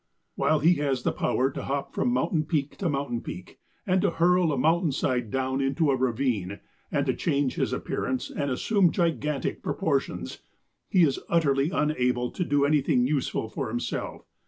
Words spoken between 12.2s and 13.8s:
to do anything useful for